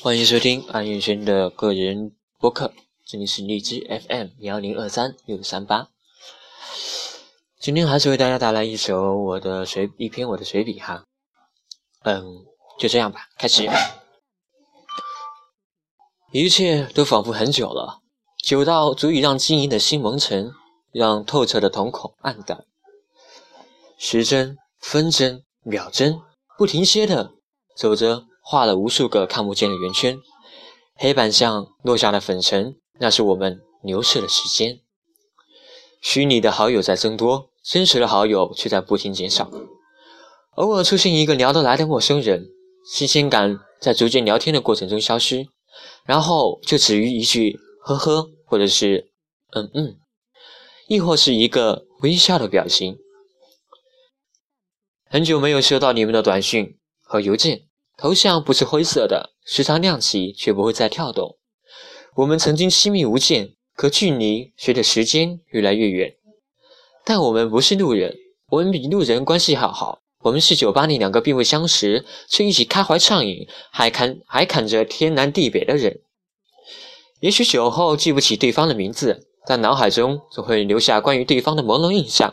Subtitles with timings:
[0.00, 2.72] 欢迎收听安彦轩的个人播客，
[3.04, 5.88] 这里是荔枝 FM 幺零二三六三八。
[7.58, 11.02] 今天还是为大家带来一首我的随一篇我的随笔哈，
[12.04, 12.46] 嗯，
[12.78, 13.68] 就这样吧，开始。
[16.32, 18.00] 一切都仿佛很久了，
[18.40, 20.52] 久到足以让晶莹的心蒙尘，
[20.92, 22.64] 让透彻的瞳孔暗淡。
[23.98, 26.20] 时针、分针、秒针，
[26.56, 27.32] 不停歇的
[27.76, 28.28] 走着。
[28.50, 30.18] 画了无数个看不见的圆圈，
[30.94, 34.80] 黑板上落下的粉尘，那是我们流逝的时间。
[36.00, 39.50] 虚拟的好友在增多，真实的好友却在不停减少。
[40.52, 42.46] 偶尔出现一个聊得来的陌生人，
[42.90, 45.46] 新鲜感在逐渐聊天的过程中消失，
[46.06, 49.10] 然后就止于一句“呵呵”或者是
[49.52, 49.98] “嗯嗯”，
[50.88, 52.96] 亦或是一个微笑的表情。
[55.04, 57.67] 很久没有收到你们的短信和邮件。
[58.00, 61.36] 头像不是灰色的，时常亮起却不会再跳动。
[62.14, 66.14] 我们曾经亲密无间，可距离随着时间越来越远。
[67.04, 68.14] 但我们不是路人，
[68.50, 69.98] 我们比路人关系还好。
[70.20, 76.00] 我们是酒吧里两个并未相识却一起开怀畅饮，还侃还侃着天南地北的人。
[77.18, 82.32] 也许酒后记不起对方的名字，但脑海中总会留下关于对方的朦胧印象。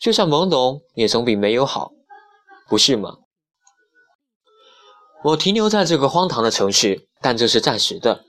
[0.00, 1.92] 就算朦胧，也总比没有好，
[2.70, 3.18] 不是吗？
[5.24, 8.24] 我停留在这个荒唐的城市，但这是暂时的。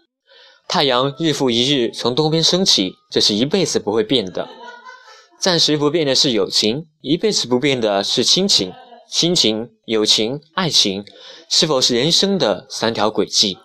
[0.68, 4.50] 太阳日复一日从东边升起，这是一辈子不会变的。
[5.40, 8.74] 暂时不变的是友情，一辈子不变的是亲情。
[9.12, 11.04] 亲情、友情、爱情，
[11.50, 13.58] 是否是人生的三条轨迹？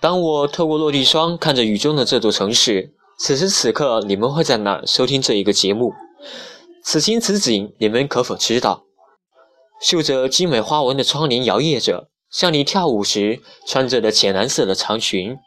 [0.00, 5.92] 当我透过落地窗看着雨中的这座城市，此时此刻你们会在哪收听这一个节目？
[6.84, 8.84] 此情此景，你们可否知道？
[9.80, 15.38] 绣着精美花纹的窗帘摇曳着，像你跳舞时穿着的浅蓝色的长裙，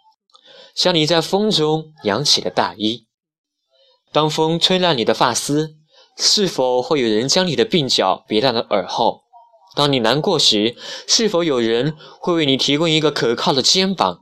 [0.75, 3.05] 像你在风中扬起的大衣。
[4.11, 5.75] 当风吹乱你的发丝，
[6.17, 9.21] 是否会有人将你的鬓角别在了耳后？
[9.75, 10.75] 当你难过时，
[11.07, 14.19] 是否有人会为你提供一个可靠的肩膀？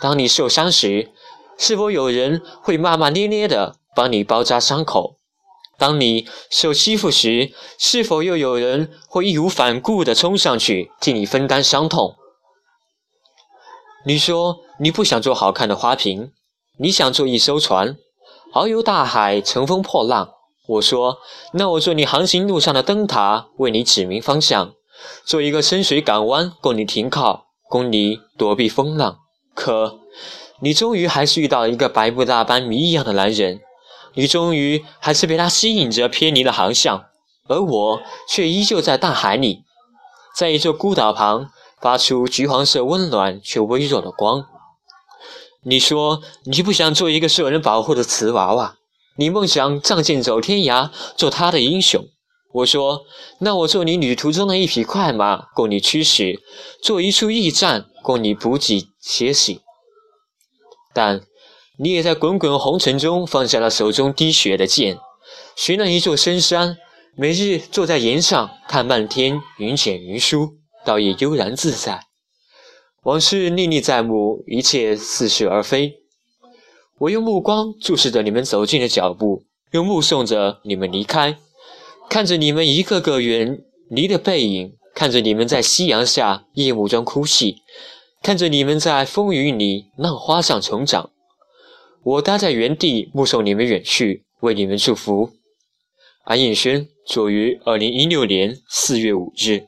[0.00, 1.10] 当你受伤时，
[1.58, 5.15] 是否有人会骂骂咧咧的帮你包扎伤口？
[5.78, 12.16] 当你受欺负时，是否又有人会义无反顾地冲上去替你分担伤痛？
[14.06, 16.32] 你说你不想做好看的花瓶，
[16.78, 17.96] 你想做一艘船，
[18.54, 20.30] 遨游大海，乘风破浪。
[20.68, 21.18] 我说，
[21.52, 24.72] 那我做你航行路上的灯塔，为你指明方向，
[25.24, 29.18] 做一个深水港湾，供你停靠，供你躲避风浪。
[29.54, 30.00] 可，
[30.60, 33.60] 你终于还是遇到了一个白布大般谜一样的男人。
[34.16, 37.04] 你终于还是被它吸引着偏离了航向，
[37.48, 39.62] 而我却依旧在大海里，
[40.34, 41.50] 在一座孤岛旁
[41.82, 44.46] 发出橘黄色温暖却微弱的光。
[45.64, 48.76] 你说你不想做一个受人保护的瓷娃娃，
[49.18, 52.02] 你梦想仗剑走天涯，做他的英雄。
[52.54, 53.02] 我说，
[53.40, 56.40] 那我做你旅途中的一匹快马，供你驱使，
[56.82, 59.60] 做一处驿站，供你补给歇息。
[60.94, 61.20] 但。
[61.78, 64.98] 你也在滚滚红尘中放下了手中滴血的剑，
[65.54, 66.78] 寻了一座深山，
[67.14, 70.54] 每日坐在岩上看漫天云卷云舒，
[70.86, 72.06] 倒也悠然自在。
[73.02, 75.96] 往事历历在目，一切似是而非。
[76.98, 81.36] 我用目光注视着你们走近的脚步，又目送着你们离开，
[82.08, 83.58] 看着你们一个个远
[83.90, 87.58] 离的背影，看着你们在夕阳下夜幕中哭泣，
[88.22, 91.10] 看着你们在风雨里浪花上成长。
[92.06, 95.32] 我待在原地，目送你们远去，为你们祝福。
[96.22, 99.66] 安彦轩，作于二零一六年四月五日。